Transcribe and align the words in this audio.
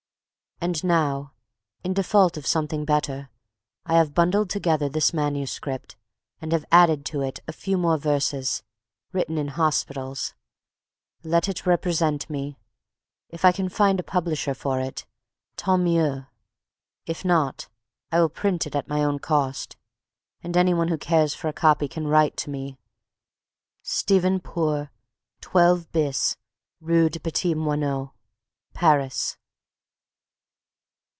And 0.63 0.83
now, 0.83 1.33
in 1.83 1.95
default 1.95 2.37
of 2.37 2.45
something 2.45 2.85
better, 2.85 3.31
I 3.83 3.95
have 3.95 4.13
bundled 4.13 4.51
together 4.51 4.89
this 4.89 5.11
manuscript, 5.11 5.95
and 6.39 6.51
have 6.51 6.65
added 6.71 7.03
to 7.07 7.21
it 7.23 7.39
a 7.47 7.51
few 7.51 7.79
more 7.79 7.97
verses, 7.97 8.61
written 9.11 9.39
in 9.39 9.47
hospitals. 9.47 10.35
Let 11.23 11.49
it 11.49 11.65
represent 11.65 12.29
me. 12.29 12.59
If 13.29 13.43
I 13.43 13.51
can 13.51 13.69
find 13.69 13.99
a 13.99 14.03
publisher 14.03 14.53
for 14.53 14.79
it, 14.79 15.07
tant 15.55 15.81
mieux. 15.81 16.27
If 17.07 17.25
not, 17.25 17.67
I 18.11 18.19
will 18.21 18.29
print 18.29 18.67
it 18.67 18.75
at 18.75 18.87
my 18.87 19.03
own 19.03 19.17
cost, 19.17 19.77
and 20.43 20.55
any 20.55 20.75
one 20.75 20.89
who 20.89 20.97
cares 20.99 21.33
for 21.33 21.47
a 21.47 21.53
copy 21.53 21.87
can 21.87 22.05
write 22.07 22.37
to 22.37 22.51
me 22.51 22.77
Stephen 23.81 24.39
Poore, 24.39 24.91
12 25.39 25.91
bis, 25.91 26.37
Rue 26.79 27.09
des 27.09 27.17
Petits 27.19 27.55
Moineaux, 27.55 28.13
Paris. 28.75 29.37